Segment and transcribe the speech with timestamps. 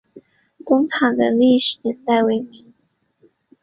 [0.65, 2.73] 东塔的历史年代为明。